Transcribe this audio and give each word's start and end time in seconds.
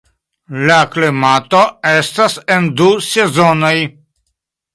La 0.69 0.77
klimato 0.95 1.59
estas 1.91 2.39
en 2.57 2.71
du 2.81 2.89
sezonoj. 3.11 3.75